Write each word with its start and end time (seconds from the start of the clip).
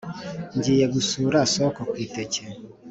ngiye 0.57 0.85
gusura 0.93 1.39
soko 1.53 1.81
ku 1.89 1.95
iteke 2.05 2.43